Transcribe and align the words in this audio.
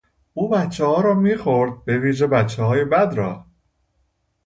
او 0.33 0.49
بچهها 0.49 1.01
را 1.01 1.13
میخورد 1.13 1.85
به 1.85 1.97
ویژه 1.97 2.27
بچههای 2.27 2.85
بد 2.85 3.13
را! 3.13 3.45